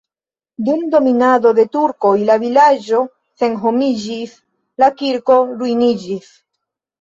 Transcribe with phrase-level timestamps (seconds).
[0.67, 3.03] Dum dominado de turkoj la vilaĝo
[3.43, 4.33] senhomiĝis,
[4.85, 6.35] la kirko ruiniĝis.